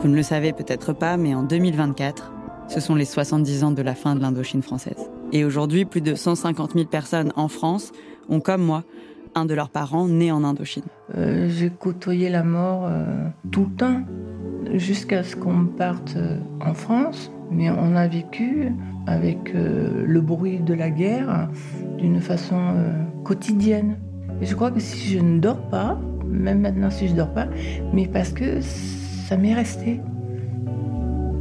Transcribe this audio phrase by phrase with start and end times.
[0.00, 2.32] Vous ne le savez peut-être pas, mais en 2024,
[2.68, 5.10] ce sont les 70 ans de la fin de l'Indochine française.
[5.32, 7.92] Et aujourd'hui, plus de 150 000 personnes en France
[8.28, 8.84] ont, comme moi,
[9.34, 10.84] un de leurs parents né en Indochine.
[11.16, 13.04] Euh, j'ai côtoyé la mort euh,
[13.50, 14.00] tout le temps,
[14.74, 17.30] jusqu'à ce qu'on parte euh, en France.
[17.50, 18.72] Mais on a vécu
[19.08, 21.48] avec le bruit de la guerre
[21.98, 22.76] d'une façon
[23.24, 23.96] quotidienne.
[24.40, 27.34] Et je crois que si je ne dors pas, même maintenant si je ne dors
[27.34, 27.48] pas,
[27.92, 28.60] mais parce que
[29.30, 30.00] ça m'est resté.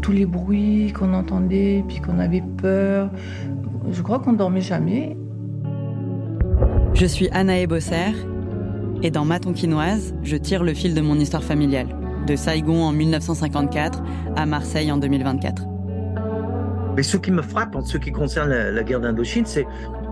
[0.04, 3.10] Tous les bruits qu'on entendait, puis qu'on avait peur,
[3.92, 5.18] je crois qu'on dormait jamais.
[6.94, 8.14] Je suis Anna Bosser
[9.02, 11.88] et dans Ma Tonkinoise, je tire le fil de mon histoire familiale,
[12.28, 14.04] de Saigon en 1954
[14.36, 15.64] à Marseille en 2024.
[16.96, 19.66] Mais ce qui me frappe en ce qui concerne la, guerre d'Indochine, c'est,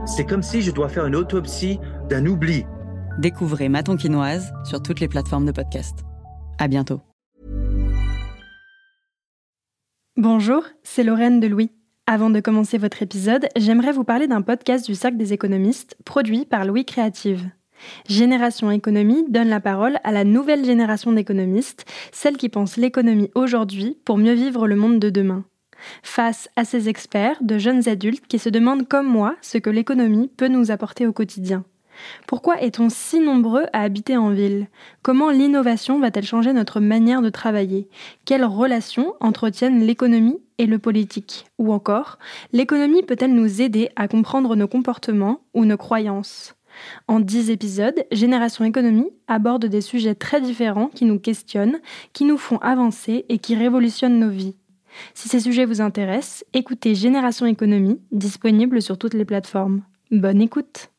[0.08, 2.66] c'est comme si je dois faire une autopsie d'un oubli.
[3.20, 6.00] Découvrez Ma Tonkinoise sur toutes les plateformes de podcast.
[6.58, 7.07] À bientôt.
[10.18, 11.70] Bonjour, c'est Lorraine de Louis.
[12.08, 16.44] Avant de commencer votre épisode, j'aimerais vous parler d'un podcast du Cercle des économistes produit
[16.44, 17.48] par Louis Créative.
[18.10, 24.00] Génération Économie donne la parole à la nouvelle génération d'économistes, celle qui pense l'économie aujourd'hui
[24.06, 25.46] pour mieux vivre le monde de demain.
[26.02, 30.32] Face à ces experts, de jeunes adultes qui se demandent comme moi ce que l'économie
[30.36, 31.64] peut nous apporter au quotidien.
[32.28, 34.68] Pourquoi est-on si nombreux à habiter en ville?
[35.02, 37.88] Comment l'innovation va-t-elle changer notre manière de travailler?
[38.26, 41.46] Quelles relations entretiennent l'économie et le politique?
[41.58, 42.20] Ou encore,
[42.54, 46.56] l'économie peut-elle nous aider à comprendre nos comportements ou nos croyances?
[47.08, 51.80] En dix épisodes, Génération Économie aborde des sujets très différents qui nous questionnent,
[52.14, 54.56] qui nous font avancer et qui révolutionnent nos vies.
[55.14, 59.82] Si ces sujets vous intéressent, écoutez Génération Économie, disponible sur toutes les plateformes.
[60.12, 60.90] Bonne écoute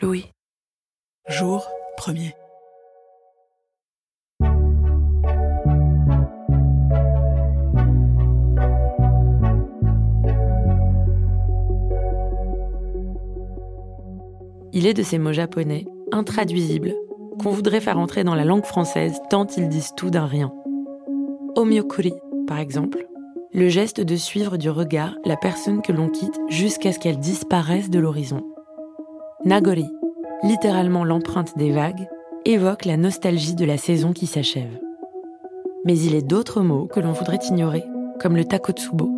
[0.00, 0.26] Louis.
[1.28, 2.34] Jour premier.
[14.74, 16.94] Il est de ces mots japonais, intraduisibles,
[17.40, 20.52] qu'on voudrait faire entrer dans la langue française tant ils disent tout d'un rien.
[21.56, 22.14] Omyokuri,
[22.46, 23.06] par exemple,
[23.52, 27.90] le geste de suivre du regard la personne que l'on quitte jusqu'à ce qu'elle disparaisse
[27.90, 28.51] de l'horizon.
[29.44, 29.90] Nagori,
[30.44, 32.06] littéralement l'empreinte des vagues,
[32.44, 34.78] évoque la nostalgie de la saison qui s'achève.
[35.84, 37.82] Mais il est d'autres mots que l'on voudrait ignorer,
[38.20, 39.10] comme le takotsubo.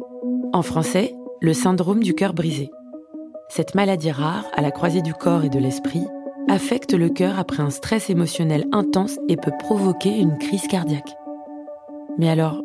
[0.55, 2.71] En français, le syndrome du cœur brisé.
[3.51, 6.07] Cette maladie rare, à la croisée du corps et de l'esprit,
[6.49, 11.15] affecte le cœur après un stress émotionnel intense et peut provoquer une crise cardiaque.
[12.17, 12.63] Mais alors,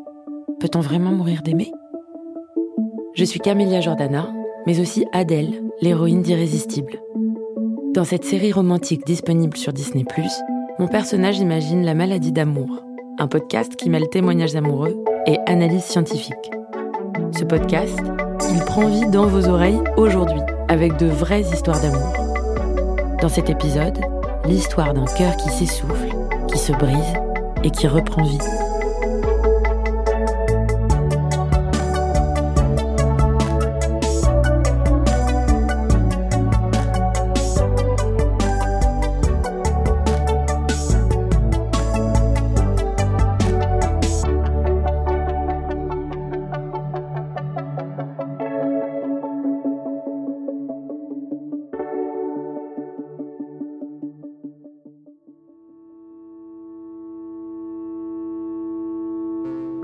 [0.62, 1.74] peut-on vraiment mourir d'aimer?
[3.16, 4.32] Je suis Camélia Jordana,
[4.66, 7.02] mais aussi Adèle, l'héroïne d'Irrésistible.
[8.00, 10.04] Dans cette série romantique disponible sur Disney⁇
[10.80, 12.82] mon personnage imagine la maladie d'amour,
[13.18, 16.50] un podcast qui mêle témoignages amoureux et analyse scientifique.
[17.38, 18.00] Ce podcast,
[18.54, 20.40] il prend vie dans vos oreilles aujourd'hui,
[20.70, 22.14] avec de vraies histoires d'amour.
[23.22, 24.00] Dans cet épisode,
[24.46, 26.16] l'histoire d'un cœur qui s'essouffle,
[26.48, 27.14] qui se brise
[27.66, 28.38] et qui reprend vie.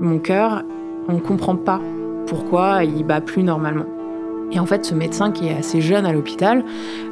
[0.06, 0.62] Mon cœur,
[1.08, 1.80] on ne comprend pas
[2.28, 3.86] pourquoi il bat plus normalement.
[4.52, 6.64] Et en fait, ce médecin qui est assez jeune à l'hôpital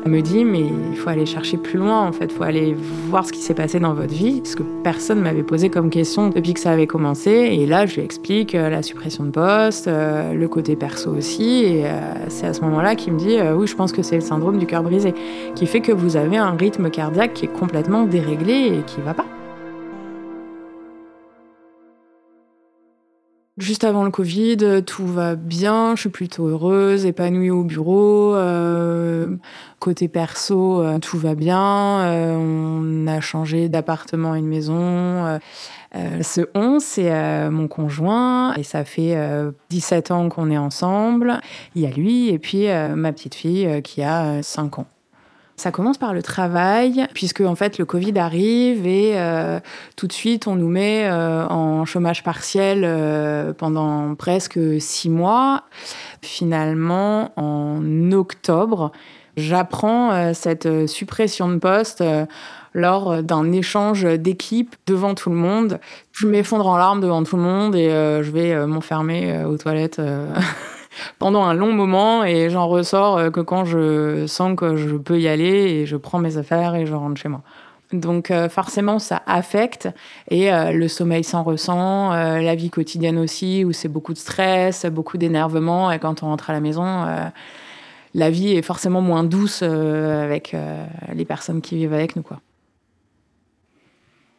[0.06, 2.76] me dit mais il faut aller chercher plus loin en fait, il faut aller
[3.08, 6.28] voir ce qui s'est passé dans votre vie, ce que personne m'avait posé comme question
[6.28, 7.32] depuis que ça avait commencé.
[7.32, 11.64] Et là, je lui explique euh, la suppression de poste, euh, le côté perso aussi.
[11.64, 11.90] Et euh,
[12.28, 14.66] c'est à ce moment-là qu'il me dit oui, je pense que c'est le syndrome du
[14.66, 15.14] cœur brisé,
[15.56, 19.14] qui fait que vous avez un rythme cardiaque qui est complètement déréglé et qui va
[19.14, 19.26] pas.
[23.56, 28.34] Juste avant le Covid, tout va bien, je suis plutôt heureuse, épanouie au bureau.
[28.34, 29.36] Euh,
[29.78, 32.00] côté perso, euh, tout va bien.
[32.00, 35.38] Euh, on a changé d'appartement à une maison.
[35.94, 39.16] ce 11, c'est mon conjoint et ça fait
[39.70, 41.40] 17 ans qu'on est ensemble.
[41.76, 42.66] Il y a lui et puis
[42.96, 44.86] ma petite fille qui a 5 ans.
[45.56, 49.60] Ça commence par le travail, puisque en fait le Covid arrive et euh,
[49.94, 55.62] tout de suite on nous met euh, en chômage partiel euh, pendant presque six mois.
[56.22, 58.90] Finalement, en octobre,
[59.36, 62.02] j'apprends cette suppression de poste
[62.72, 65.78] lors d'un échange d'équipe devant tout le monde.
[66.12, 70.00] Je m'effondre en larmes devant tout le monde et je vais m'enfermer aux toilettes
[71.18, 75.28] pendant un long moment et j'en ressors que quand je sens que je peux y
[75.28, 77.42] aller et je prends mes affaires et je rentre chez moi.
[77.94, 79.88] Donc euh, forcément, ça affecte
[80.28, 84.18] et euh, le sommeil s'en ressent, euh, la vie quotidienne aussi, où c'est beaucoup de
[84.18, 85.90] stress, beaucoup d'énervement.
[85.92, 87.04] Et quand on rentre à la maison,
[88.14, 90.56] la vie est forcément moins douce avec
[91.12, 92.24] les personnes qui vivent avec nous.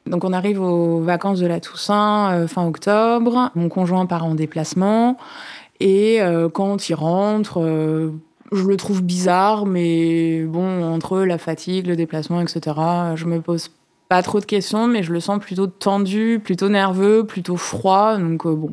[0.05, 3.51] Donc on arrive aux vacances de la Toussaint fin octobre.
[3.55, 5.17] Mon conjoint part en déplacement
[5.79, 6.19] et
[6.53, 7.61] quand il rentre
[8.51, 12.75] je le trouve bizarre, mais bon, entre la fatigue, le déplacement, etc.,
[13.15, 13.71] je me pose
[14.07, 18.17] pas trop de questions, mais je le sens plutôt tendu, plutôt nerveux, plutôt froid.
[18.17, 18.71] Donc, euh, bon,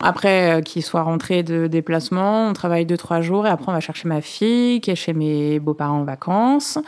[0.00, 3.74] après euh, qu'il soit rentré de déplacement, on travaille deux, trois jours et après on
[3.74, 6.78] va chercher ma fille qui est chez mes beaux-parents en vacances.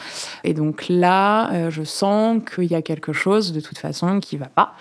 [0.44, 4.36] Et donc là, euh, je sens qu'il y a quelque chose de toute façon qui
[4.36, 4.74] va pas.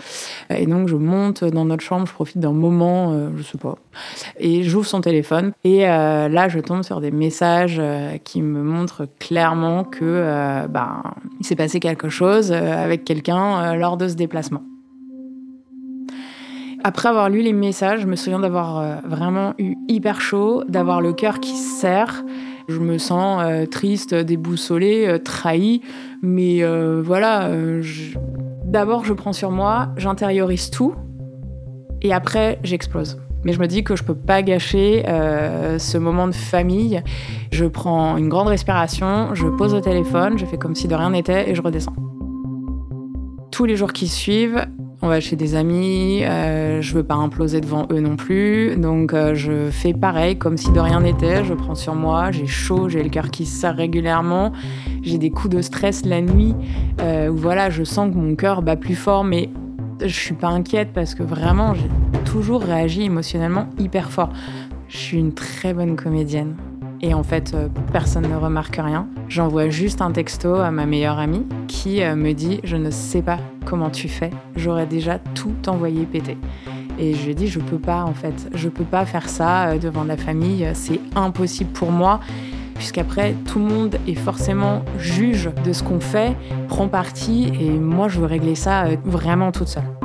[0.49, 3.75] Et donc je monte dans notre chambre, je profite d'un moment, euh, je sais pas,
[4.39, 5.53] et j'ouvre son téléphone.
[5.63, 7.81] Et là, je tombe sur des messages
[8.23, 11.03] qui me montrent clairement que ben,
[11.39, 14.61] il s'est passé quelque chose avec quelqu'un lors de ce déplacement.
[16.87, 21.01] Après avoir lu les messages, je me souviens d'avoir euh, vraiment eu hyper chaud, d'avoir
[21.01, 22.23] le cœur qui serre.
[22.67, 25.81] Je me sens euh, triste, déboussolée, euh, trahie.
[26.21, 26.61] Mais
[27.01, 27.49] voilà,
[28.65, 30.93] d'abord je prends sur moi, j'intériorise tout.
[32.03, 33.17] Et après, j'explose.
[33.43, 37.01] Mais je me dis que je peux pas gâcher ce moment de famille.
[37.51, 41.09] Je prends une grande respiration, je pose le téléphone, je fais comme si de rien
[41.09, 41.95] n'était et je redescends.
[43.51, 44.67] Tous les jours qui suivent,
[45.05, 49.13] on va chez des amis, euh, je veux pas imploser devant eux non plus, donc
[49.13, 52.89] euh, je fais pareil, comme si de rien n'était, je prends sur moi, j'ai chaud,
[52.89, 54.51] j'ai le cœur qui se serre régulièrement,
[55.03, 56.55] j'ai des coups de stress la nuit,
[57.01, 59.49] euh, où voilà, je sens que mon cœur bat plus fort, mais
[60.01, 61.89] je suis pas inquiète parce que vraiment, j'ai
[62.23, 64.29] toujours réagi émotionnellement hyper fort.
[64.87, 66.55] Je suis une très bonne comédienne.
[67.05, 69.07] Et en fait, euh, personne ne remarque rien.
[69.29, 73.21] J'envoie juste un texto à ma meilleure amie qui euh, me dit Je ne sais
[73.21, 76.35] pas comment tu fais, j'aurais déjà tout envoyé péter.
[76.97, 79.77] Et je lui dis Je peux pas, en fait, je peux pas faire ça euh,
[79.77, 82.19] devant la famille, c'est impossible pour moi
[82.73, 86.35] puisqu'après tout le monde est forcément juge de ce qu'on fait,
[86.67, 90.04] prend parti, et moi je veux régler ça vraiment toute seule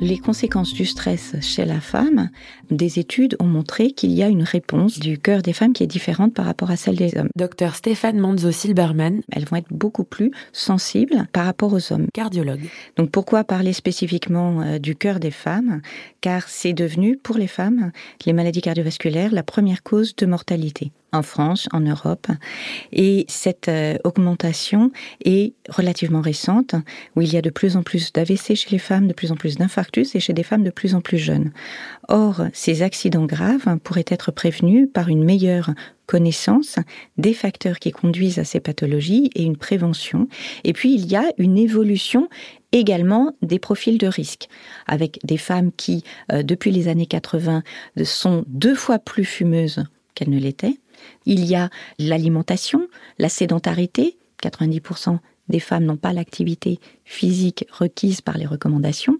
[0.00, 2.30] les conséquences du stress chez la femme,
[2.70, 5.86] des études ont montré qu'il y a une réponse du cœur des femmes qui est
[5.86, 7.28] différente par rapport à celle des hommes.
[7.36, 9.20] Docteur Stéphane Manzo-Silberman.
[9.30, 12.06] Elles vont être beaucoup plus sensibles par rapport aux hommes.
[12.14, 12.68] Cardiologue.
[12.96, 15.82] Donc pourquoi parler spécifiquement euh, du cœur des femmes?
[16.20, 17.92] Car c'est devenu, pour les femmes,
[18.24, 22.28] les maladies cardiovasculaires, la première cause de mortalité en France, en Europe.
[22.92, 24.90] Et cette euh, augmentation
[25.24, 26.74] est relativement récente,
[27.16, 29.36] où il y a de plus en plus d'AVC chez les femmes, de plus en
[29.36, 31.52] plus d'infarctus et chez des femmes de plus en plus jeunes.
[32.08, 35.70] Or, ces accidents graves pourraient être prévenus par une meilleure
[36.06, 36.76] connaissance
[37.18, 40.26] des facteurs qui conduisent à ces pathologies et une prévention.
[40.64, 42.28] Et puis, il y a une évolution
[42.72, 44.48] également des profils de risque,
[44.88, 46.02] avec des femmes qui,
[46.32, 47.62] euh, depuis les années 80,
[48.02, 49.84] sont deux fois plus fumeuses
[50.14, 50.78] qu'elles ne l'étaient,
[51.26, 52.88] il y a l'alimentation,
[53.18, 54.16] la sédentarité.
[54.42, 55.18] 90%
[55.48, 59.18] des femmes n'ont pas l'activité physique requise par les recommandations.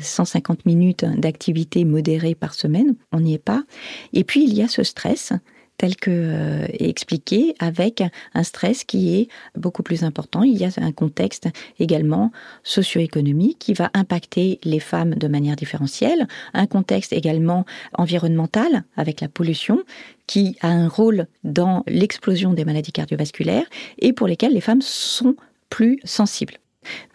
[0.00, 3.64] 150 euh, minutes d'activité modérée par semaine, on n'y est pas.
[4.12, 5.32] Et puis il y a ce stress
[5.80, 8.02] tel que euh, expliqué, avec
[8.34, 10.42] un stress qui est beaucoup plus important.
[10.42, 12.32] Il y a un contexte également
[12.64, 19.28] socio-économique qui va impacter les femmes de manière différentielle, un contexte également environnemental avec la
[19.28, 19.82] pollution
[20.26, 23.64] qui a un rôle dans l'explosion des maladies cardiovasculaires
[23.98, 25.34] et pour lesquelles les femmes sont
[25.70, 26.58] plus sensibles.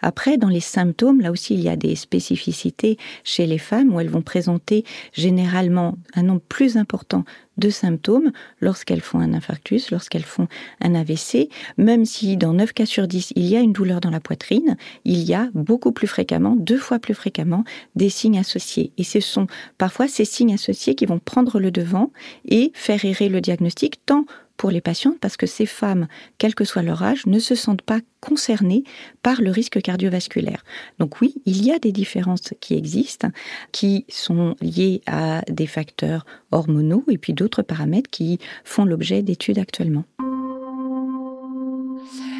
[0.00, 4.00] Après, dans les symptômes, là aussi, il y a des spécificités chez les femmes où
[4.00, 7.24] elles vont présenter généralement un nombre plus important
[7.56, 10.46] de symptômes lorsqu'elles font un infarctus, lorsqu'elles font
[10.80, 11.48] un AVC.
[11.78, 14.76] Même si dans 9 cas sur 10, il y a une douleur dans la poitrine,
[15.04, 18.92] il y a beaucoup plus fréquemment, deux fois plus fréquemment, des signes associés.
[18.98, 19.46] Et ce sont
[19.78, 22.12] parfois ces signes associés qui vont prendre le devant
[22.46, 26.06] et faire errer le diagnostic tant pour les patientes parce que ces femmes,
[26.38, 28.84] quel que soit leur âge, ne se sentent pas concernées
[29.22, 30.64] par le risque cardiovasculaire.
[30.98, 33.28] Donc oui, il y a des différences qui existent,
[33.72, 39.58] qui sont liées à des facteurs hormonaux et puis d'autres paramètres qui font l'objet d'études
[39.58, 40.04] actuellement.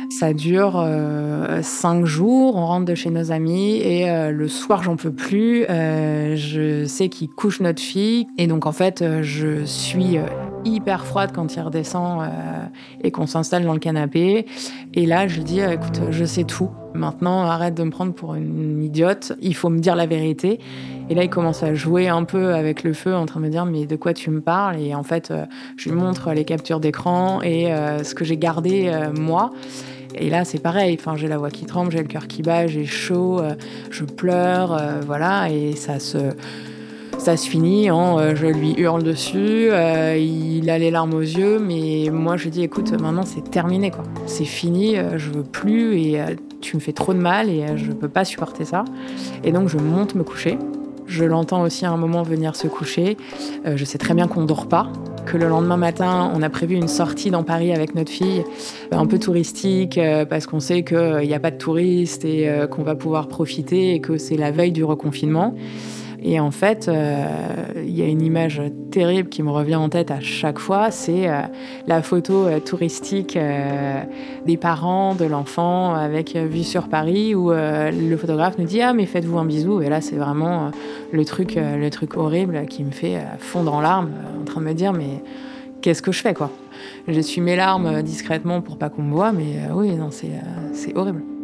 [0.08, 4.82] Ça dure euh, cinq jours, on rentre de chez nos amis et euh, le soir
[4.82, 5.64] j'en peux plus.
[5.68, 10.18] Euh, je sais qu'ils couchent notre fille et donc en fait je suis
[10.66, 12.28] hyper froide quand il redescend
[13.02, 14.46] et qu'on s'installe dans le canapé.
[14.94, 16.70] Et là, je lui dis, écoute, je sais tout.
[16.94, 19.32] Maintenant, arrête de me prendre pour une idiote.
[19.40, 20.60] Il faut me dire la vérité.
[21.08, 23.50] Et là, il commence à jouer un peu avec le feu, en train de me
[23.50, 24.80] dire mais de quoi tu me parles?
[24.80, 25.32] Et en fait,
[25.76, 29.50] je lui montre les captures d'écran et ce que j'ai gardé moi.
[30.18, 30.96] Et là, c'est pareil.
[30.98, 33.54] Enfin, j'ai la voix qui tremble, j'ai le cœur qui bat, j'ai chaud, euh,
[33.90, 35.50] je pleure, euh, voilà.
[35.50, 36.18] Et ça se,
[37.26, 42.08] ça se finit euh, je lui hurle dessus, il a les larmes aux yeux, mais
[42.12, 44.04] moi je dis écoute, maintenant c'est terminé quoi.
[44.26, 46.20] C'est fini, je veux plus et
[46.60, 48.84] tu me fais trop de mal et je peux pas supporter ça.
[49.42, 50.56] Et donc je monte me coucher.
[51.08, 53.16] Je l'entends aussi à un moment venir se coucher.
[53.64, 54.92] je sais très bien qu'on dort pas,
[55.26, 58.44] que le lendemain matin, on a prévu une sortie dans Paris avec notre fille,
[58.92, 62.66] un peu touristique, euh, parce qu'on sait qu'il n'y a pas de touristes et euh,
[62.66, 65.54] qu'on va pouvoir profiter et que c'est la veille du reconfinement.
[66.28, 67.24] Et en fait, euh,
[67.76, 71.28] il y a une image terrible qui me revient en tête à chaque fois, c'est
[71.28, 71.42] euh,
[71.86, 73.38] la photo euh, touristique
[74.44, 79.06] des parents de l'enfant avec vue sur Paris où le photographe nous dit ah mais
[79.06, 80.70] faites-vous un bisou et là c'est vraiment
[81.12, 84.74] le truc le truc horrible qui me fait fondre en larmes en train de me
[84.74, 85.22] dire mais
[85.80, 86.50] qu'est-ce que je fais quoi?
[87.08, 91.35] J'essuie mes larmes discrètement pour pas qu'on me voit mais oui non c'est horrible.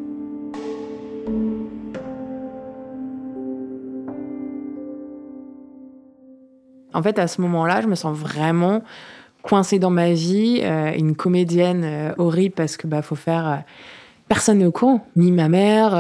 [6.95, 8.83] En fait, à ce moment-là, je me sens vraiment
[9.43, 13.57] coincée dans ma vie, euh, une comédienne euh, horrible parce que bah faut faire euh,
[14.29, 15.91] personne n'est au courant, ni ma mère,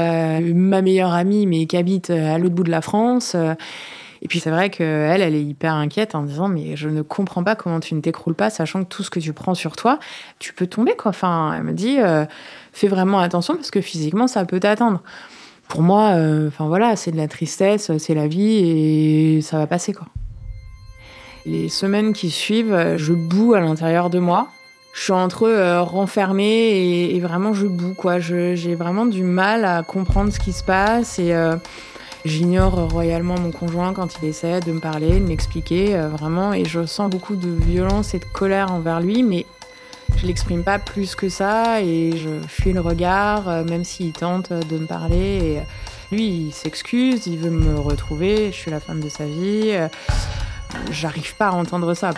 [0.40, 3.34] ma meilleure amie mais qui habite à l'autre bout de la France.
[3.34, 7.44] et puis c'est vrai qu'elle, elle est hyper inquiète en disant mais je ne comprends
[7.44, 9.98] pas comment tu ne t'écroules pas, sachant que tout ce que tu prends sur toi,
[10.38, 11.10] tu peux tomber quoi.
[11.10, 11.98] Enfin, elle me dit
[12.72, 15.02] fais vraiment attention parce que physiquement ça peut t'atteindre.
[15.68, 16.14] Pour moi,
[16.46, 20.06] enfin voilà, c'est de la tristesse, c'est la vie et ça va passer quoi.
[21.44, 24.48] Les semaines qui suivent, je boue à l'intérieur de moi.
[24.92, 28.18] Je suis entre euh, renfermée et, vraiment je boue quoi.
[28.20, 31.56] J'ai vraiment du mal à comprendre ce qui se passe et euh,
[32.26, 36.66] j'ignore royalement mon conjoint quand il essaie de me parler, de m'expliquer euh, vraiment et
[36.66, 39.46] je sens beaucoup de violence et de colère envers lui, mais
[40.16, 44.76] je l'exprime pas plus que ça et je fuis le regard même s'il tente de
[44.76, 45.16] me parler.
[46.10, 49.74] Et lui, il s'excuse, il veut me retrouver, je suis la femme de sa vie
[50.90, 52.10] j'arrive pas à entendre ça.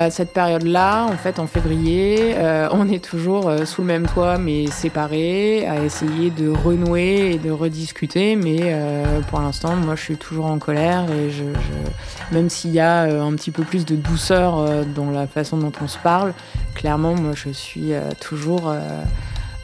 [0.00, 4.06] À cette période-là, en fait, en février, euh, on est toujours euh, sous le même
[4.06, 8.36] toit, mais séparés, à essayer de renouer et de rediscuter.
[8.36, 11.42] Mais euh, pour l'instant, moi, je suis toujours en colère et je,
[12.30, 15.88] même s'il y a un petit peu plus de douceur dans la façon dont on
[15.88, 16.32] se parle,
[16.76, 18.72] clairement, moi, je suis toujours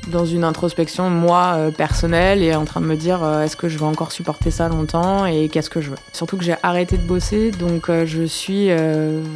[0.08, 3.68] dans une introspection, moi, euh, personnelle, et en train de me dire euh, est-ce que
[3.68, 5.96] je vais encore supporter ça longtemps et qu'est-ce que je veux?
[6.12, 8.70] Surtout que j'ai arrêté de bosser, donc euh, je suis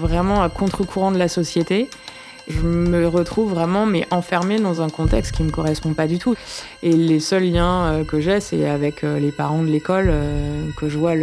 [0.01, 1.89] vraiment à contre-courant de la société.
[2.49, 6.35] Je me retrouve vraiment mais enfermée dans un contexte qui me correspond pas du tout.
[6.83, 10.11] Et les seuls liens que j'ai, c'est avec les parents de l'école
[10.79, 11.15] que je vois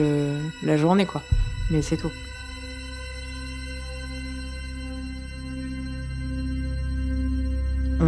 [0.63, 1.23] la journée, quoi.
[1.71, 2.11] Mais c'est tout.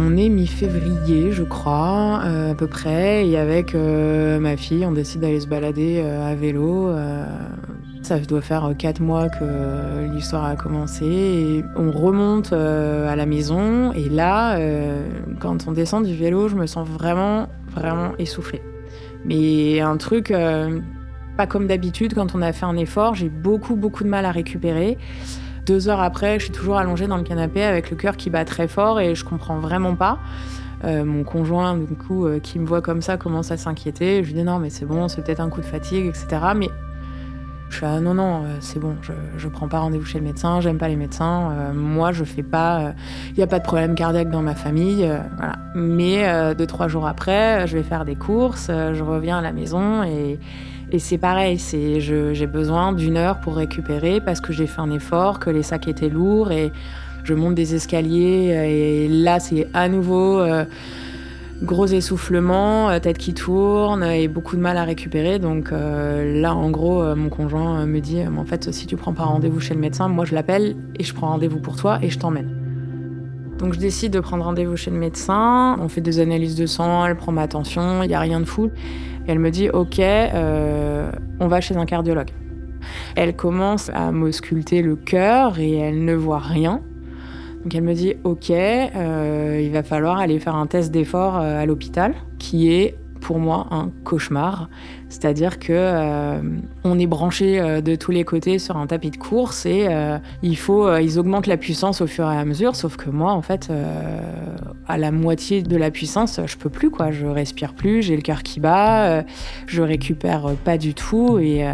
[0.00, 4.92] On est mi-février, je crois, euh, à peu près, et avec euh, ma fille, on
[4.92, 6.92] décide d'aller se balader euh, à vélo.
[8.02, 11.64] ça doit faire quatre mois que l'histoire a commencé.
[11.74, 14.56] On remonte à la maison, et là,
[15.40, 18.62] quand on descend du vélo, je me sens vraiment, vraiment essoufflée.
[19.24, 20.32] Mais un truc
[21.36, 24.30] pas comme d'habitude, quand on a fait un effort, j'ai beaucoup, beaucoup de mal à
[24.30, 24.96] récupérer.
[25.68, 28.46] Deux heures après, je suis toujours allongée dans le canapé avec le cœur qui bat
[28.46, 30.18] très fort et je comprends vraiment pas.
[30.82, 34.22] Euh, mon conjoint, du coup, euh, qui me voit comme ça, commence à s'inquiéter.
[34.22, 36.26] Je lui dis non, mais c'est bon, c'est peut-être un coup de fatigue, etc.
[36.56, 36.70] Mais
[37.68, 40.24] je suis ah, non, non, euh, c'est bon, je, je prends pas rendez-vous chez le
[40.24, 41.52] médecin, j'aime pas les médecins.
[41.74, 42.94] moi, je fais pas,
[43.28, 45.06] il n'y a pas de problème cardiaque dans ma famille,
[45.36, 45.56] voilà.
[45.74, 50.02] Mais deux, trois jours après, je vais faire des courses, je reviens à la maison
[50.02, 50.38] et
[50.90, 54.90] et c'est pareil, c'est j'ai besoin d'une heure pour récupérer parce que j'ai fait un
[54.90, 56.72] effort, que les sacs étaient lourds et
[57.24, 60.64] je monte des escaliers et là c'est à nouveau euh,
[61.62, 65.38] gros essoufflement, euh, tête qui tourne et beaucoup de mal à récupérer.
[65.38, 69.24] Donc euh, là en gros mon conjoint me dit en fait si tu prends pas
[69.24, 72.18] rendez-vous chez le médecin, moi je l'appelle et je prends rendez-vous pour toi et je
[72.18, 72.57] t'emmène.
[73.58, 77.04] Donc je décide de prendre rendez-vous chez le médecin, on fait des analyses de sang,
[77.04, 78.70] elle prend ma tension, il n'y a rien de fou
[79.28, 82.30] elle me dit, OK, euh, on va chez un cardiologue.
[83.14, 86.80] Elle commence à m'ausculter le cœur et elle ne voit rien.
[87.62, 91.60] Donc elle me dit, OK, euh, il va falloir aller faire un test d'effort euh,
[91.60, 94.68] à l'hôpital qui est pour moi un cauchemar.
[95.08, 96.40] C'est-à-dire que euh,
[96.84, 100.18] on est branché euh, de tous les côtés sur un tapis de course et euh,
[100.42, 102.76] il faut, ils augmentent la puissance au fur et à mesure.
[102.76, 103.70] Sauf que moi, en fait,
[104.86, 107.10] à la moitié de la puissance, je peux plus quoi.
[107.10, 109.24] Je respire plus, j'ai le cœur qui bat,
[109.66, 111.64] je récupère pas du tout et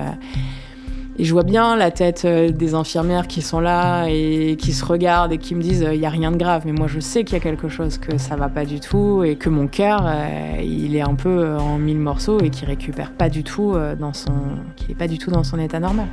[1.16, 4.84] et je vois bien la tête euh, des infirmières qui sont là et qui se
[4.84, 6.62] regardent et qui me disent il n'y a rien de grave.
[6.66, 9.22] Mais moi, je sais qu'il y a quelque chose, que ça va pas du tout
[9.22, 12.64] et que mon cœur, euh, il est un peu euh, en mille morceaux et qui
[12.64, 14.32] récupère pas du tout dans son,
[14.76, 16.06] qui est pas du tout dans son état normal.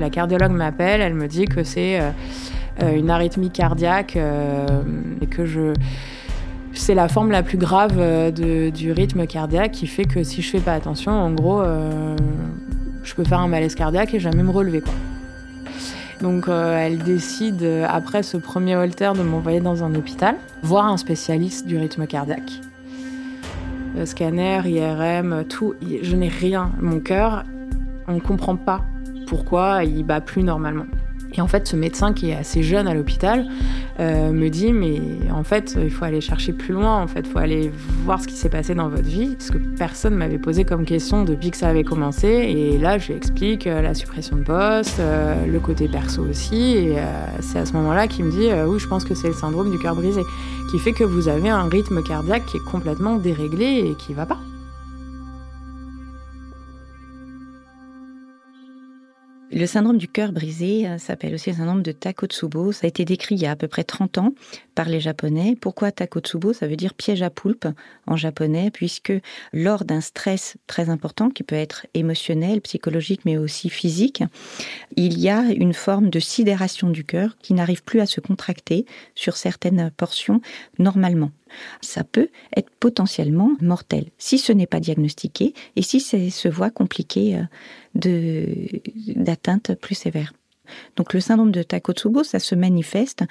[0.00, 2.00] La cardiologue m'appelle, elle me dit que c'est
[2.80, 5.72] une arythmie cardiaque et que je
[6.72, 10.60] c'est la forme la plus grave du rythme cardiaque qui fait que si je fais
[10.60, 11.62] pas attention, en gros,
[13.08, 14.82] je peux faire un malaise cardiaque et jamais me relever.
[14.82, 14.92] Quoi.
[16.20, 20.86] Donc euh, elle décide, euh, après ce premier Holter, de m'envoyer dans un hôpital, voir
[20.86, 22.60] un spécialiste du rythme cardiaque.
[23.96, 26.70] Le scanner, IRM, tout, je n'ai rien.
[26.80, 27.44] Mon cœur,
[28.06, 28.82] on ne comprend pas
[29.26, 30.86] pourquoi il bat plus normalement.
[31.38, 33.46] Et en fait, ce médecin qui est assez jeune à l'hôpital
[34.00, 35.00] euh, me dit mais
[35.32, 37.00] en fait, il faut aller chercher plus loin.
[37.00, 37.70] En fait, il faut aller
[38.04, 41.22] voir ce qui s'est passé dans votre vie, parce que personne m'avait posé comme question
[41.22, 42.26] depuis que ça avait commencé.
[42.26, 46.72] Et là, je lui explique euh, la suppression de poste, euh, le côté perso aussi.
[46.76, 46.96] Et
[47.40, 49.78] c'est à ce moment-là qu'il me dit oui, je pense que c'est le syndrome du
[49.78, 50.22] cœur brisé,
[50.72, 54.26] qui fait que vous avez un rythme cardiaque qui est complètement déréglé et qui va
[54.26, 54.38] pas.
[59.50, 62.70] Le syndrome du cœur brisé euh, s'appelle aussi le syndrome de Takotsubo.
[62.72, 64.34] Ça a été décrit il y a à peu près 30 ans
[64.74, 65.56] par les Japonais.
[65.58, 66.52] Pourquoi Takotsubo?
[66.52, 67.66] Ça veut dire piège à poulpe
[68.06, 69.12] en japonais, puisque
[69.54, 74.22] lors d'un stress très important, qui peut être émotionnel, psychologique, mais aussi physique,
[74.96, 78.84] il y a une forme de sidération du cœur qui n'arrive plus à se contracter
[79.14, 80.42] sur certaines portions
[80.78, 81.30] normalement
[81.80, 86.70] ça peut être potentiellement mortel si ce n'est pas diagnostiqué et si ça se voit
[86.70, 87.40] compliqué
[87.94, 88.56] euh,
[89.16, 90.32] d'atteinte plus sévère.
[90.96, 93.24] Donc le syndrome de Takotsubo, ça se manifeste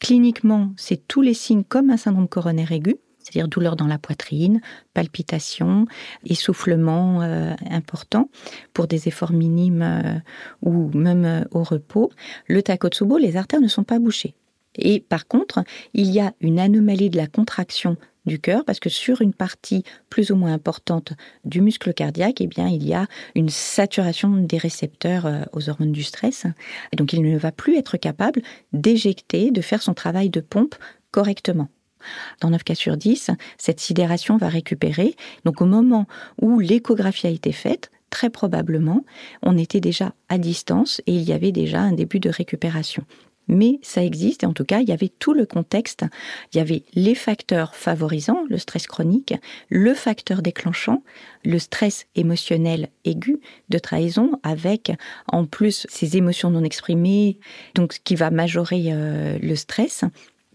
[0.00, 4.60] cliniquement, c'est tous les signes comme un syndrome coronaire aigu, c'est-à-dire douleur dans la poitrine,
[4.94, 5.86] palpitations,
[6.24, 8.30] essoufflement euh, important
[8.72, 10.18] pour des efforts minimes euh,
[10.62, 12.10] ou même au repos.
[12.46, 14.34] Le Takotsubo, les artères ne sont pas bouchées.
[14.78, 15.64] Et par contre,
[15.94, 17.96] il y a une anomalie de la contraction
[18.28, 21.14] du cœur parce que sur une partie plus ou moins importante
[21.44, 26.04] du muscle cardiaque, eh il y a une saturation des récepteurs euh, aux hormones du
[26.04, 26.46] stress.
[26.92, 30.76] Et donc, il ne va plus être capable d'éjecter, de faire son travail de pompe
[31.10, 31.68] correctement.
[32.40, 35.16] Dans 9 cas sur 10, cette sidération va récupérer.
[35.44, 36.06] Donc, au moment
[36.40, 39.04] où l'échographie a été faite, très probablement,
[39.42, 43.04] on était déjà à distance et il y avait déjà un début de récupération
[43.48, 46.04] mais ça existe et en tout cas, il y avait tout le contexte.
[46.52, 49.34] Il y avait les facteurs favorisants, le stress chronique,
[49.68, 51.02] le facteur déclenchant,
[51.44, 54.92] le stress émotionnel aigu de trahison avec
[55.26, 57.38] en plus ces émotions non exprimées,
[57.74, 60.04] donc ce qui va majorer euh, le stress.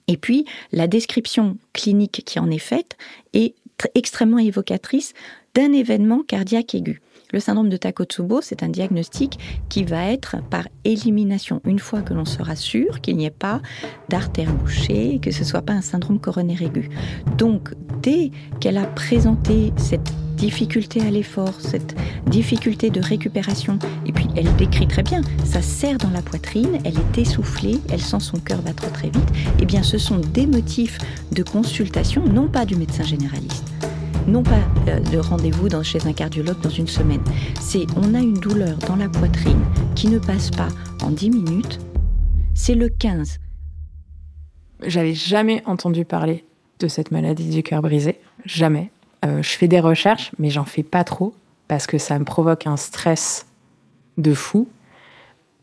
[0.08, 2.98] Et puis, la description clinique qui en est faite
[3.34, 3.56] est
[3.96, 5.14] extrêmement évocatrice
[5.56, 7.02] d'un événement cardiaque aigu.
[7.34, 11.62] Le syndrome de Takotsubo, c'est un diagnostic qui va être par élimination.
[11.66, 13.60] Une fois que l'on sera sûr qu'il n'y ait pas
[14.08, 16.92] d'artère bouchée, que ce ne soit pas un syndrome coronaire aigu.
[17.40, 21.96] Donc, dès qu'elle a présenté cette difficulté à l'effort, cette
[22.28, 26.98] difficulté de récupération, et puis elle décrit très bien, ça serre dans la poitrine, elle
[26.98, 31.00] est essoufflée, elle sent son cœur battre très vite, eh bien ce sont des motifs
[31.32, 33.64] de consultation, non pas du médecin généraliste,
[34.28, 37.22] non pas euh, de rendez-vous chez un cardiologue dans une semaine.
[37.60, 39.62] C'est on a une douleur dans la poitrine
[39.96, 40.70] qui ne passe pas
[41.04, 41.80] en 10 minutes.
[42.54, 43.40] C'est le 15.
[44.86, 46.46] J'avais jamais entendu parler
[46.80, 48.20] de cette maladie du cœur brisé.
[48.46, 48.92] Jamais.
[49.26, 51.34] Euh, je fais des recherches, mais j'en fais pas trop
[51.68, 53.46] parce que ça me provoque un stress
[54.18, 54.68] de fou.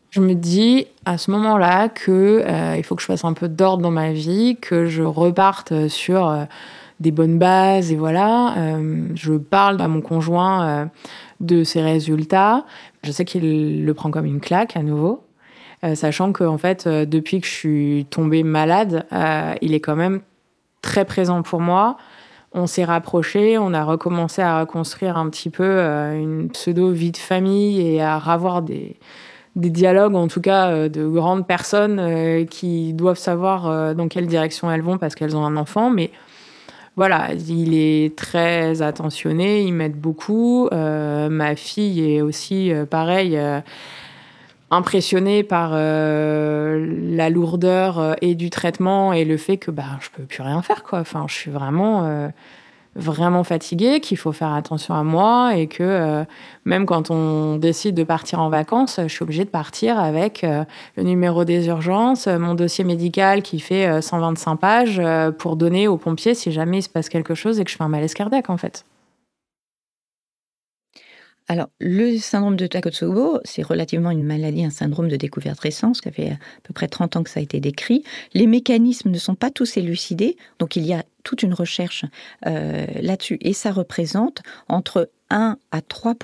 [0.09, 3.47] Je me dis à ce moment-là que euh, il faut que je fasse un peu
[3.47, 6.47] d'ordre dans ma vie, que je reparte sur
[7.01, 8.55] des bonnes bases et voilà.
[8.57, 10.85] Euh, je parle à mon conjoint euh,
[11.39, 12.63] de ses résultats.
[13.03, 15.23] Je sais qu'il le prend comme une claque à nouveau,
[15.83, 19.05] euh, sachant que en fait depuis que je suis tombée malade,
[19.61, 20.21] il est quand même
[20.81, 21.97] très présent pour moi.
[22.53, 27.17] On s'est rapprochés, on a recommencé à reconstruire un petit peu une pseudo vie de
[27.17, 28.95] famille et à avoir des
[29.57, 34.81] des dialogues, en tout cas de grandes personnes qui doivent savoir dans quelle direction elles
[34.81, 36.11] vont parce qu'elles ont un enfant, mais
[37.01, 40.67] voilà, il est très attentionné, il m'aide beaucoup.
[40.71, 43.59] Euh, ma fille est aussi, euh, pareil, euh,
[44.69, 50.43] impressionnée par la lourdeur et du traitement et le fait que bah, je peux plus
[50.43, 50.83] rien faire.
[50.83, 50.99] Quoi.
[50.99, 52.31] Enfin, je suis vraiment
[52.95, 56.23] vraiment fatiguée, qu'il faut faire attention à moi et que euh,
[56.65, 60.63] même quand on décide de partir en vacances, je suis obligée de partir avec euh,
[60.97, 65.01] le numéro des urgences, mon dossier médical qui fait 125 pages
[65.37, 67.83] pour donner aux pompiers si jamais il se passe quelque chose et que je fais
[67.83, 68.85] un malaise cardiaque en fait.
[71.47, 75.97] Alors, le syndrome de Takotsubo, c'est relativement une maladie, un syndrome de découverte récente.
[76.01, 78.03] Ça fait à peu près 30 ans que ça a été décrit.
[78.33, 82.05] Les mécanismes ne sont pas tous élucidés, donc il y a toute une recherche
[82.45, 83.37] euh, là-dessus.
[83.41, 86.15] Et ça représente entre 1 à 3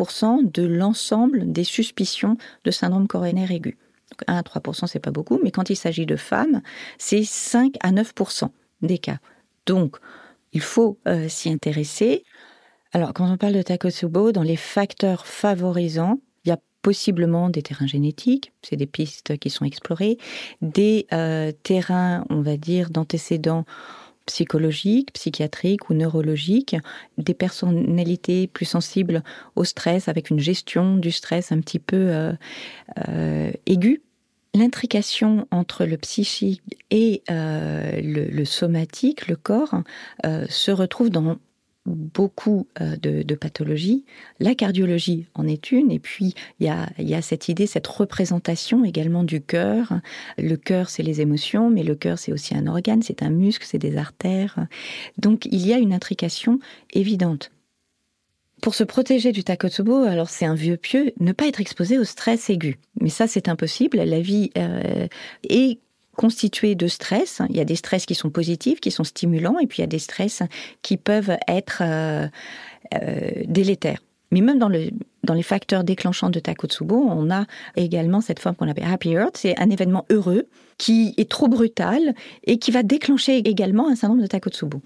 [0.44, 3.78] de l'ensemble des suspicions de syndrome coronaire aigu.
[4.12, 6.62] Donc 1 à 3 c'est pas beaucoup, mais quand il s'agit de femmes,
[6.98, 8.14] c'est 5 à 9
[8.82, 9.18] des cas.
[9.66, 9.98] Donc,
[10.54, 12.24] il faut euh, s'y intéresser.
[12.98, 17.62] Alors, quand on parle de Takotsubo, dans les facteurs favorisants, il y a possiblement des
[17.62, 20.18] terrains génétiques, c'est des pistes qui sont explorées,
[20.64, 23.66] des euh, terrains, on va dire, d'antécédents
[24.26, 26.76] psychologiques, psychiatriques ou neurologiques,
[27.20, 29.22] des personnalités plus sensibles
[29.56, 32.34] au stress, avec une gestion du stress un petit peu euh,
[33.10, 34.02] euh, aiguë.
[34.56, 39.84] L'intrication entre le psychique et le, somatique, le corps,
[40.24, 41.38] se retrouve dans
[41.88, 44.06] beaucoup euh, de, pathologies.
[44.40, 46.68] La cardiologie en est une, et puis il
[47.00, 49.94] y a, cette idée, cette représentation également du cœur.
[50.38, 53.66] Le cœur, c'est les émotions, mais le cœur, c'est aussi un organe, c'est un muscle,
[53.66, 54.68] c'est des artères.
[55.18, 56.60] Donc il y a une intrication
[56.94, 57.52] évidente.
[58.62, 62.04] Pour se protéger du takotsubo, alors c'est un vieux pieux, ne pas être exposé au
[62.04, 62.80] stress aigu.
[63.00, 63.98] Mais ça, c'est impossible.
[64.00, 65.08] La vie euh,
[65.48, 65.80] est
[66.18, 67.42] constitué de stress.
[67.50, 69.84] Il y a des stress qui sont positifs, qui sont stimulants, et puis il y
[69.86, 70.44] a des stress
[70.82, 72.28] qui peuvent être euh,
[72.96, 74.02] euh, délétères.
[74.32, 74.90] Mais même dans, le,
[75.24, 77.46] dans les facteurs déclenchants de Takotsubo, on a
[77.78, 79.38] également cette forme qu'on appelle Happy Earth.
[79.38, 84.22] C'est un événement heureux qui est trop brutal et qui va déclencher également un syndrome
[84.22, 84.82] de Takotsubo.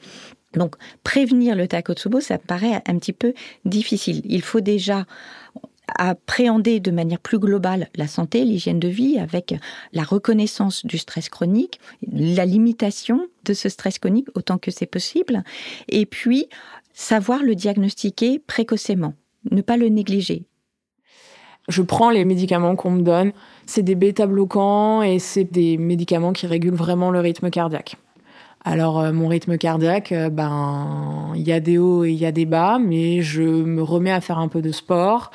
[0.54, 3.34] Donc, prévenir le Takotsubo, ça paraît un petit peu
[3.66, 4.22] difficile.
[4.26, 5.06] Il faut déjà
[6.10, 9.54] appréhender de manière plus globale la santé, l'hygiène de vie, avec
[9.94, 11.80] la reconnaissance du stress chronique,
[12.12, 15.44] la limitation de ce stress chronique autant que c'est possible,
[15.90, 16.48] et puis
[16.94, 19.14] savoir le diagnostiquer précocement,
[19.52, 20.46] ne pas le négliger.
[21.70, 23.32] Je prends les médicaments qu'on me donne,
[23.68, 27.96] c'est des bêta-bloquants et c'est des médicaments qui régulent vraiment le rythme cardiaque.
[28.64, 32.26] Alors euh, mon rythme cardiaque, euh, ben il y a des hauts et il y
[32.26, 35.32] a des bas, mais je me remets à faire un peu de sport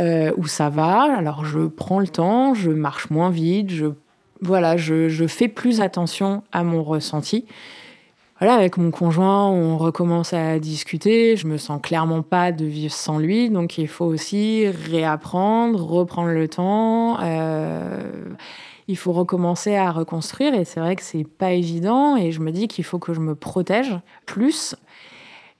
[0.00, 1.02] euh, où ça va.
[1.16, 3.86] Alors je prends le temps, je marche moins vite, je
[4.40, 7.44] voilà, je, je fais plus attention à mon ressenti.
[8.40, 11.36] Voilà, avec mon conjoint, on recommence à discuter.
[11.36, 16.30] Je me sens clairement pas de vivre sans lui, donc il faut aussi réapprendre, reprendre
[16.30, 17.18] le temps.
[17.22, 18.02] Euh,
[18.88, 22.50] il faut recommencer à reconstruire et c'est vrai que c'est pas évident et je me
[22.50, 24.74] dis qu'il faut que je me protège plus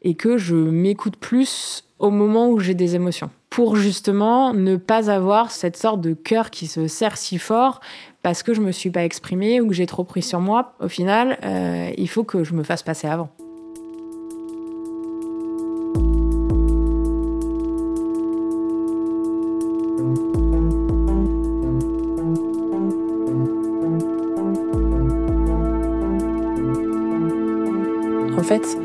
[0.03, 5.11] et que je m'écoute plus au moment où j'ai des émotions pour justement ne pas
[5.11, 7.81] avoir cette sorte de cœur qui se serre si fort
[8.23, 10.75] parce que je me suis pas exprimée ou que j'ai trop pris sur moi.
[10.81, 13.29] Au final, euh, il faut que je me fasse passer avant.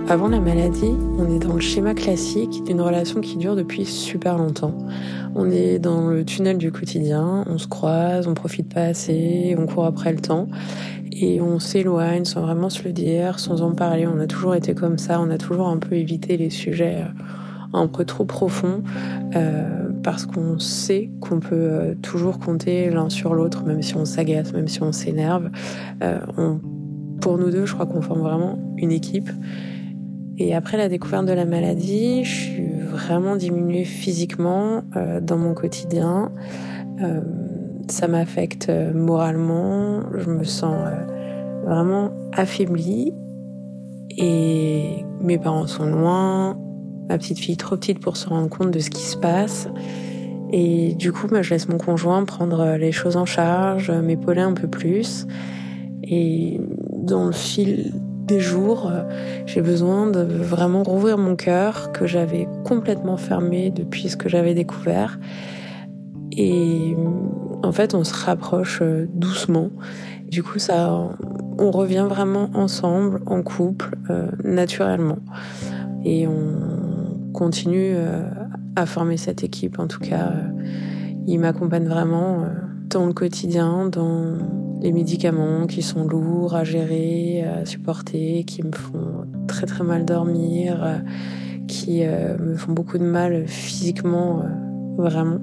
[0.10, 4.38] Avant la maladie, on est dans le schéma classique d'une relation qui dure depuis super
[4.38, 4.74] longtemps.
[5.36, 9.66] On est dans le tunnel du quotidien, on se croise, on profite pas assez, on
[9.66, 10.48] court après le temps
[11.12, 14.08] et on s'éloigne sans vraiment se le dire, sans en parler.
[14.08, 17.24] On a toujours été comme ça, on a toujours un peu évité les sujets euh,
[17.74, 18.84] un peu trop profonds
[19.36, 24.06] euh, parce qu'on sait qu'on peut euh, toujours compter l'un sur l'autre, même si on
[24.06, 25.50] s'agace, même si on s'énerve.
[26.38, 26.62] on
[27.20, 29.30] pour nous deux, je crois qu'on forme vraiment une équipe.
[30.40, 35.56] Et après la découverte de la maladie, je suis vraiment diminuée physiquement euh, dans mon
[35.56, 36.32] quotidien.
[37.02, 37.22] Euh,
[37.90, 40.04] ça m'affecte euh, moralement.
[40.16, 40.78] Je me sens
[41.66, 43.14] vraiment affaiblie.
[44.16, 46.60] Et mes parents sont loin.
[47.10, 49.68] Ma petite fille trop petite pour se rendre compte de ce qui se passe.
[50.52, 54.54] Et du coup, moi, je laisse mon conjoint prendre les choses en charge, m'épauler un
[54.54, 55.26] peu plus.
[56.04, 56.62] Et
[56.94, 57.92] dans le fil
[58.28, 59.04] des jours, euh,
[59.46, 64.54] j'ai besoin de vraiment rouvrir mon cœur que j'avais complètement fermé depuis ce que j'avais
[64.54, 65.18] découvert.
[66.34, 66.96] Et
[67.64, 69.70] en fait, on se rapproche euh, doucement.
[70.28, 70.94] Du coup, ça,
[71.58, 75.20] on revient vraiment ensemble, en couple, euh, naturellement.
[76.04, 77.96] Et on continue
[78.76, 79.80] à former cette équipe.
[79.80, 80.32] En tout cas,
[81.28, 82.46] il m'accompagne vraiment
[82.90, 84.38] dans le quotidien, dans
[84.82, 90.06] les médicaments qui sont lourds à gérer, à supporter, qui me font très très mal
[90.06, 90.98] dormir, euh,
[91.68, 94.42] qui euh, me font beaucoup de mal physiquement,
[94.98, 95.40] vraiment.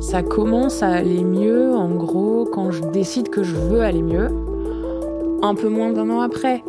[0.00, 4.28] Ça commence à aller mieux, en gros, quand je décide que je veux aller mieux,
[5.42, 6.62] un peu moins d'un an après.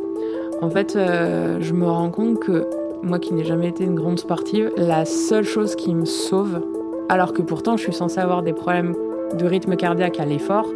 [0.62, 2.68] En fait, je me rends compte que
[3.04, 6.62] moi qui n'ai jamais été une grande sportive, la seule chose qui me sauve,
[7.10, 8.96] alors que pourtant je suis censée avoir des problèmes
[9.38, 10.68] de rythme cardiaque à l'effort,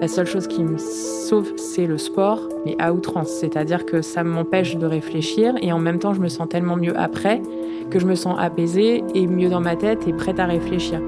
[0.00, 3.30] la seule chose qui me sauve, c'est le sport, mais à outrance.
[3.30, 6.96] C'est-à-dire que ça m'empêche de réfléchir et en même temps, je me sens tellement mieux
[6.96, 7.42] après
[7.90, 11.00] que je me sens apaisée et mieux dans ma tête et prête à réfléchir.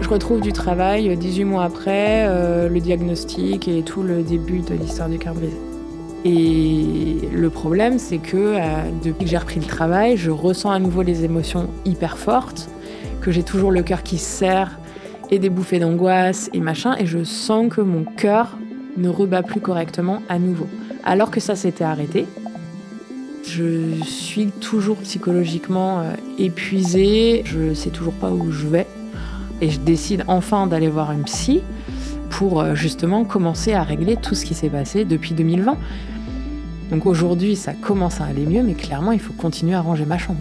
[0.00, 4.74] Je retrouve du travail 18 mois après, euh, le diagnostic et tout le début de
[4.74, 5.69] l'histoire du cœur brisé.
[6.24, 8.60] Et le problème, c'est que euh,
[9.02, 12.68] depuis que j'ai repris le travail, je ressens à nouveau les émotions hyper fortes,
[13.22, 14.78] que j'ai toujours le cœur qui se serre
[15.30, 18.58] et des bouffées d'angoisse et machin, et je sens que mon cœur
[18.96, 20.66] ne rebat plus correctement à nouveau.
[21.04, 22.26] Alors que ça s'était arrêté,
[23.44, 28.86] je suis toujours psychologiquement euh, épuisée, je sais toujours pas où je vais,
[29.62, 31.62] et je décide enfin d'aller voir une psy
[32.30, 35.76] pour euh, justement commencer à régler tout ce qui s'est passé depuis 2020.
[36.90, 40.18] Donc aujourd'hui, ça commence à aller mieux, mais clairement, il faut continuer à ranger ma
[40.18, 40.40] chambre.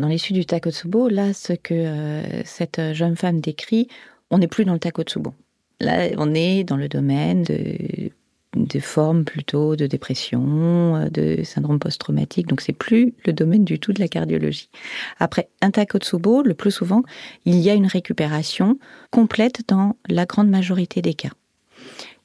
[0.00, 3.88] Dans l'issue du Takotsubo, là, ce que euh, cette jeune femme décrit,
[4.30, 5.34] on n'est plus dans le Takotsubo.
[5.78, 8.10] Là, on est dans le domaine de
[8.70, 12.46] des formes plutôt de dépression, euh, de syndrome post-traumatique.
[12.46, 14.70] Donc c'est plus le domaine du tout de la cardiologie.
[15.18, 17.02] Après un Takotsubo, le plus souvent,
[17.44, 18.78] il y a une récupération
[19.10, 21.30] complète dans la grande majorité des cas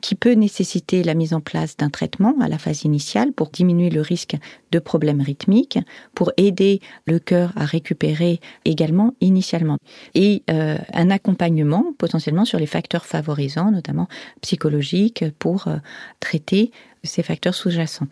[0.05, 3.89] qui peut nécessiter la mise en place d'un traitement à la phase initiale pour diminuer
[3.89, 4.37] le risque
[4.71, 5.79] de problèmes rythmiques,
[6.13, 9.79] pour aider le cœur à récupérer également initialement,
[10.13, 14.07] et euh, un accompagnement potentiellement sur les facteurs favorisants, notamment
[14.41, 15.77] psychologiques, pour euh,
[16.19, 16.69] traiter
[17.03, 18.07] ces facteurs sous-jacents.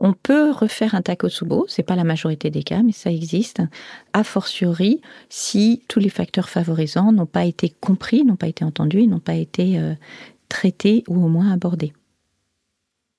[0.00, 3.62] On peut refaire un takotsubo, c'est pas la majorité des cas, mais ça existe,
[4.12, 9.06] a fortiori si tous les facteurs favorisants n'ont pas été compris, n'ont pas été entendus,
[9.06, 9.94] n'ont pas été euh,
[10.54, 11.92] traité ou au moins abordé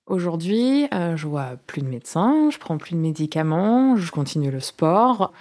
[0.08, 4.62] Aujourd'hui, euh, je vois plus de médecins, je prends plus de médicaments, je continue le
[4.62, 5.34] sport.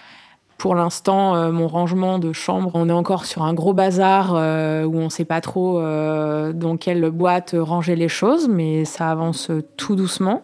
[0.59, 4.85] Pour l'instant, euh, mon rangement de chambre, on est encore sur un gros bazar euh,
[4.85, 9.51] où on ne sait pas trop dans quelle boîte ranger les choses, mais ça avance
[9.77, 10.43] tout doucement.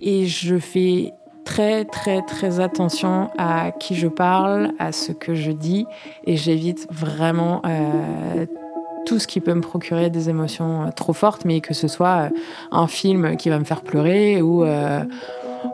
[0.00, 1.12] Et je fais
[1.44, 5.86] très très très attention à qui je parle, à ce que je dis,
[6.24, 7.62] et j'évite vraiment
[9.08, 12.26] tout ce qui peut me procurer des émotions euh, trop fortes, mais que ce soit
[12.26, 12.28] euh,
[12.70, 15.02] un film qui va me faire pleurer ou euh,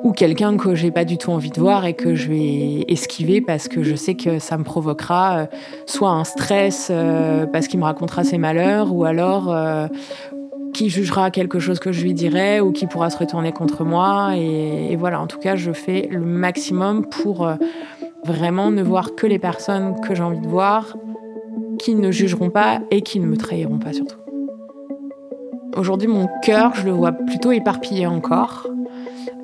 [0.04, 3.40] ou quelqu'un que j'ai pas du tout envie de voir et que je vais esquiver
[3.40, 5.46] parce que je sais que ça me provoquera
[5.84, 6.90] soit un stress
[7.52, 9.54] parce qu'il me racontera ses malheurs ou alors
[10.72, 14.36] qui jugera quelque chose que je lui dirai ou qui pourra se retourner contre moi
[14.36, 15.20] et, et voilà.
[15.20, 17.46] En tout cas je fais le maximum pour
[18.24, 20.96] vraiment ne voir que les personnes que j'ai envie de voir
[21.84, 24.16] qui ne jugeront pas et qui ne me trahiront pas surtout.
[25.76, 28.66] Aujourd'hui, mon cœur, je le vois plutôt éparpillé encore,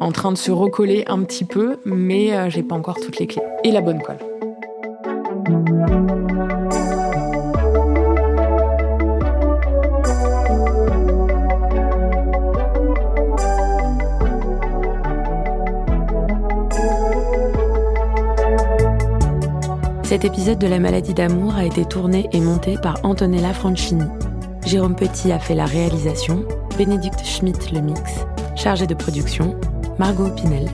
[0.00, 3.26] en train de se recoller un petit peu, mais euh, j'ai pas encore toutes les
[3.26, 4.16] clés et la bonne colle.
[20.10, 24.02] Cet épisode de la maladie d'amour a été tourné et monté par Antonella Franchini.
[24.66, 26.44] Jérôme Petit a fait la réalisation,
[26.76, 29.56] Bénédicte Schmitt le mix, chargé de production,
[30.00, 30.68] Margot Pinel.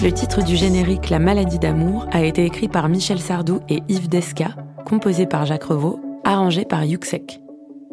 [0.00, 4.08] Le titre du générique La maladie d'amour a été écrit par Michel Sardou et Yves
[4.08, 4.54] Desca,
[4.86, 7.40] composé par Jacques Revaux, arrangé par Yuxek.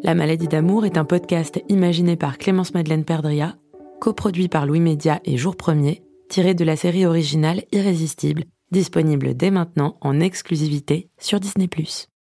[0.04, 3.56] La maladie d'amour est un podcast imaginé par Clémence Madeleine Perdria,
[4.00, 8.44] coproduit par Louis Média et Jour Premier, tiré de la série originale Irrésistible
[8.76, 11.66] disponible dès maintenant en exclusivité sur Disney⁇